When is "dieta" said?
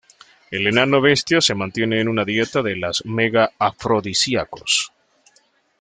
2.25-2.63